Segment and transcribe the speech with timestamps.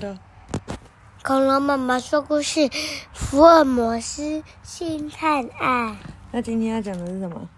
[0.00, 0.16] 道？
[1.22, 2.60] 恐龙妈妈说故事
[3.12, 5.92] 《福尔摩斯星探案》。
[6.32, 7.48] 那今天要讲的是什么？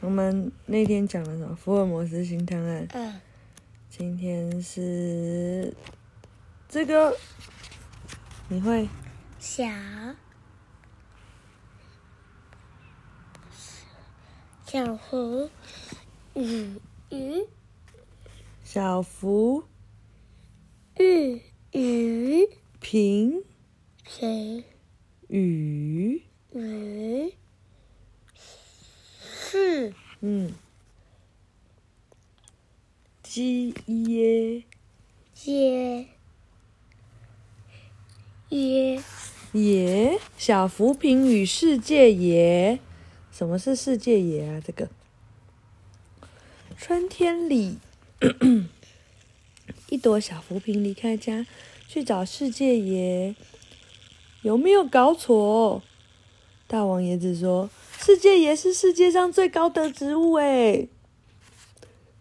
[0.00, 1.56] 我们那天讲的什么？
[1.56, 2.86] 福尔摩斯星探案。
[2.92, 3.20] 嗯。
[3.88, 5.74] 今天是
[6.68, 7.16] 这个，
[8.48, 8.88] 你会？
[9.38, 9.64] 小。
[14.66, 15.50] 小福。
[16.34, 17.48] 鱼鱼。
[18.62, 19.64] 小福。
[21.00, 21.42] 鱼。
[21.72, 22.48] 鱼
[22.80, 23.44] 平
[24.04, 24.64] 平
[25.28, 26.20] 鱼
[26.52, 27.32] 鱼
[29.12, 30.52] 是嗯
[33.22, 34.64] 鸡耶
[35.44, 36.08] 耶
[38.48, 39.02] 耶
[39.52, 42.80] 耶小浮萍与世界耶，
[43.30, 44.60] 什么是世界耶啊？
[44.66, 44.90] 这个
[46.76, 47.78] 春天里。
[49.90, 51.44] 一朵小浮萍离开家，
[51.88, 53.34] 去找世界爷。
[54.42, 55.82] 有没有搞错？
[56.68, 60.86] 大王椰子说：“世界爷是世界上最高的植物。”哎，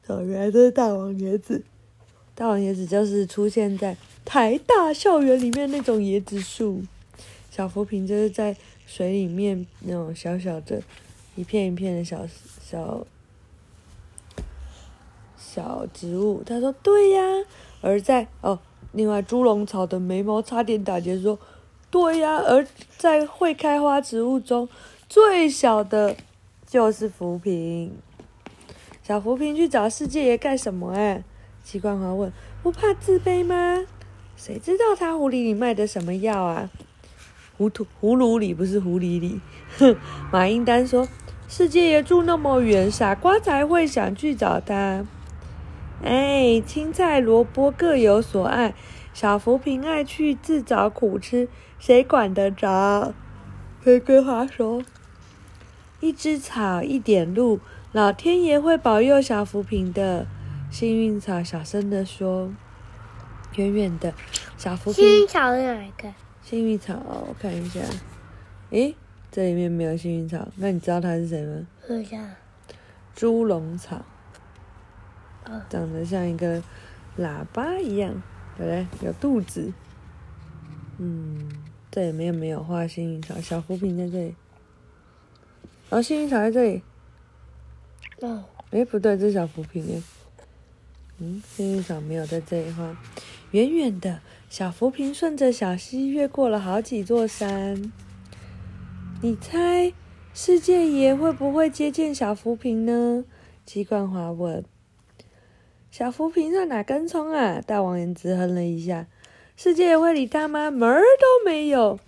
[0.08, 1.64] 哦，原来这是大王椰子。
[2.34, 6.82] 大王椰子就是出现在台大校园里面那种椰子树。
[7.52, 10.82] 小浮萍就是在水里面那种小小的、
[11.36, 12.28] 一片一片的小
[12.62, 13.06] 小。
[15.52, 17.24] 小植物，他说对呀。
[17.82, 18.60] 而在哦，
[18.92, 21.40] 另外猪笼草的眉毛差点打结，说
[21.90, 22.36] 对呀。
[22.36, 24.70] 而在会开花植物中，
[25.08, 26.16] 最小的
[26.68, 27.98] 就是浮萍。
[29.02, 30.92] 小浮萍去找世界爷干什么？
[30.92, 31.24] 哎，
[31.64, 32.32] 鸡冠华问。
[32.62, 33.86] 不怕自卑吗？
[34.36, 36.70] 谁知道他狐狸里卖的什么药啊？
[37.58, 39.42] 糊涂葫芦里不是狐狸里。
[39.80, 39.96] 哼，
[40.32, 41.08] 马英丹说，
[41.48, 45.06] 世界爷住那么远，傻瓜才会想去找他。
[46.04, 48.74] 哎，青菜萝卜各有所爱，
[49.14, 53.14] 小浮萍爱去自找苦吃，谁管得着？
[53.84, 54.82] 玫瑰花说
[56.00, 57.60] ：“一枝草，一点露，
[57.92, 60.26] 老天爷会保佑小浮萍的。”
[60.72, 62.52] 幸运草小声地说
[63.56, 64.14] ：“远远的，
[64.58, 66.14] 小浮萍。”幸运草是哪一个？
[66.42, 67.82] 幸运草，我看一下。
[68.70, 68.96] 诶，
[69.32, 71.66] 这里面没有幸运草，那你知道它是谁吗？
[71.86, 72.18] 是啥？
[73.16, 74.06] 猪笼草。
[75.70, 76.62] 长得像一个
[77.18, 78.22] 喇叭一样，
[78.58, 79.08] 对不对？
[79.08, 79.72] 有肚子。
[80.98, 81.50] 嗯，
[81.90, 84.36] 这里面没有画幸运草，小浮萍在这里。
[85.90, 86.82] 哦，幸运草在这里。
[88.22, 88.44] 哦。
[88.72, 90.04] 哎，不对，这是小浮萍耶。
[91.18, 92.96] 嗯，幸运草没有在这里画。
[93.52, 97.92] 远远的小浮萍顺着小溪越过了好几座山。
[99.22, 99.92] 你猜
[100.34, 103.26] 世界爷会不会接见小浮萍呢？
[103.66, 104.64] 鸡冠华问。
[105.92, 107.62] 小浮萍在哪根葱啊？
[107.66, 109.08] 大王也直哼了一下。
[109.58, 110.70] 世界会理他吗？
[110.72, 112.00] 门儿都没有。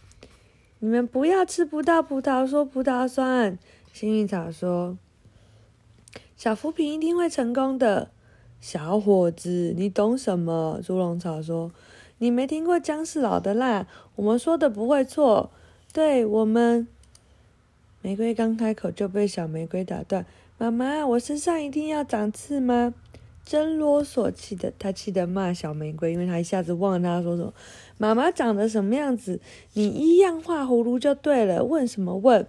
[0.80, 3.58] 你们不要吃不到葡萄说葡萄酸。
[3.92, 4.98] 幸运草说
[6.38, 8.10] ：“小浮萍一定会成功的。”
[8.62, 10.80] 小伙子，你懂什么？
[10.84, 11.72] 猪笼草说
[12.20, 13.88] ：“你没听过姜是老的辣。
[14.16, 15.52] 我们说的不会错。
[15.92, 16.88] 对我们。”
[18.04, 20.26] 玫瑰刚开口就被小玫瑰打断
[20.58, 22.94] ：“妈妈，我身上一定要长刺吗？”
[23.44, 27.54] 真啰嗦，气的他气得骂小玫瑰，因为他一下子忘了他说什么。
[27.98, 29.40] 妈妈长得什么样子，
[29.74, 31.64] 你一样画葫芦就对了。
[31.64, 32.48] 问什么问？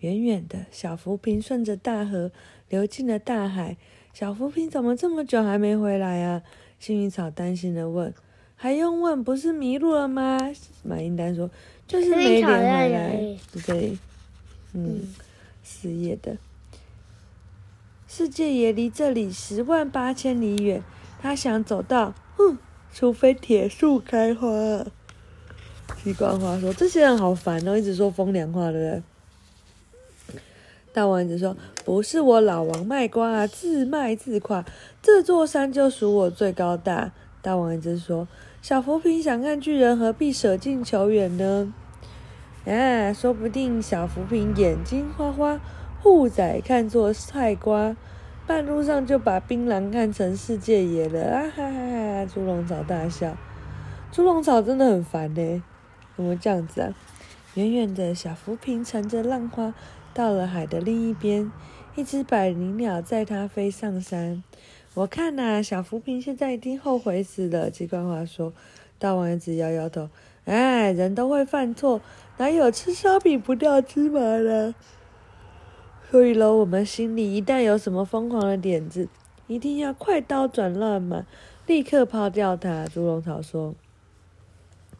[0.00, 2.30] 远远的小浮萍顺着大河
[2.68, 3.76] 流进了大海。
[4.12, 6.42] 小浮萍怎么这么久还没回来啊？
[6.78, 8.12] 幸运草担心的问。
[8.54, 9.22] 还用问？
[9.22, 10.38] 不是迷路了吗？
[10.82, 11.48] 马英丹说，
[11.86, 13.36] 就是没脸回来。
[13.66, 13.96] 对，
[14.72, 15.00] 嗯，
[15.62, 16.36] 失业的。
[18.18, 20.82] 世界也离这里十万八千里远，
[21.22, 22.58] 他想走到，哼，
[22.92, 24.50] 除非铁树开花。
[26.02, 29.02] 鸡冠花说：“这些人好烦哦，一直说风凉话，对不
[30.32, 30.40] 对？”
[30.92, 34.64] 大王一直说：“不是我老王卖瓜啊，自卖自夸，
[35.00, 38.26] 这座山就属我最高大。”大王一直说
[38.60, 41.72] ：“小浮萍想看巨人，何必舍近求远呢？”
[42.66, 45.60] 啊，说不定小浮萍眼睛花花。
[46.00, 47.96] 护仔看作菜瓜，
[48.48, 52.26] 半路上就把槟榔看成世界爷了啊哈哈哈！
[52.32, 53.36] 猪笼草大笑，
[54.10, 55.62] 猪笼草真的很烦呢，
[56.16, 56.94] 怎么这样子啊？
[57.56, 59.74] 远远的小浮萍乘着浪花
[60.14, 61.52] 到了海的另一边，
[61.94, 64.42] 一只百灵鸟载它飞上山。
[64.94, 67.68] 我看呐、啊，小浮萍现在一定后悔死了。
[67.68, 68.54] 鸡冠花说，
[68.98, 70.08] 大王子摇摇头，
[70.46, 72.00] 哎，人都会犯错，
[72.38, 74.74] 哪有吃烧饼不掉芝麻的？
[76.10, 79.08] 所以喽，我们心里一旦有什么疯狂的点子，
[79.46, 81.26] 一定要快刀斩乱麻，
[81.66, 82.86] 立刻抛掉它。
[82.86, 83.74] 猪笼草说：“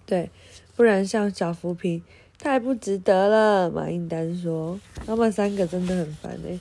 [0.05, 0.31] 对，
[0.77, 2.03] 不然像小浮萍
[2.39, 6.61] 太不值得了。”马印丹说：“他们三个真的很烦哎。”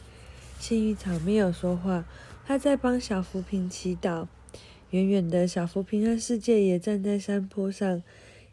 [0.60, 2.06] 幸运草没有说话，
[2.46, 4.28] 他在帮小浮萍祈祷。
[4.92, 8.02] 远远的小浮萍和世界也站在山坡上，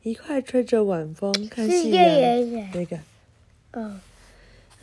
[0.03, 2.71] 一块吹着晚风看夕阳。
[2.75, 2.99] 那个，
[3.71, 4.01] 嗯，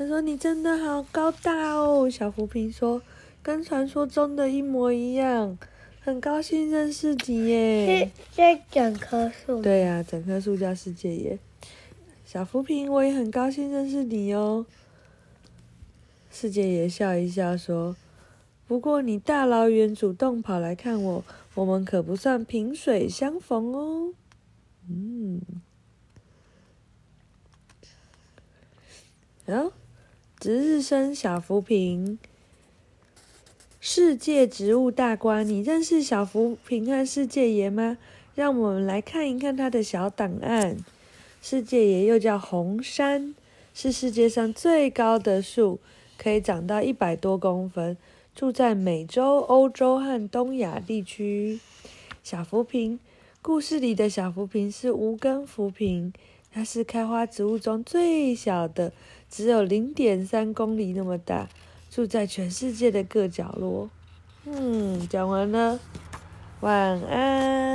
[0.01, 2.99] 他说：“你真的好高大哦。”小浮萍说
[3.43, 5.57] ：“跟传说中的一模一样。”
[6.01, 8.11] 很高兴认识你耶！
[8.33, 9.61] 这整棵树。
[9.61, 11.37] 对呀、啊，整棵树叫世界爷。
[12.25, 14.65] 小浮萍，我也很高兴认识你哦。
[16.31, 17.95] 世界爷笑一笑说
[18.67, 21.23] ：“不过你大老远主动跑来看我。”
[21.53, 24.13] 我们可不算萍水相逢哦。
[24.89, 25.41] 嗯，
[29.45, 29.73] 好，
[30.41, 32.17] 值日生小浮萍，
[33.79, 37.99] 世界植物大观，你认识小浮萍和世界爷吗？
[38.33, 40.77] 让我们来看一看他的小档案。
[41.43, 43.35] 世界爷又叫红杉，
[43.75, 45.79] 是世界上最高的树，
[46.17, 47.95] 可以长到一百多公分。
[48.33, 51.59] 住在美洲、欧洲和东亚地区。
[52.23, 52.99] 小浮萍，
[53.43, 56.11] 故事里的小浮萍是无根浮萍，
[56.53, 58.91] 它是开花植物中最小的，
[59.29, 61.47] 只有零点三公里那么大，
[61.89, 63.89] 住在全世界的各角落。
[64.45, 65.79] 嗯，讲完了，
[66.59, 67.70] 晚安。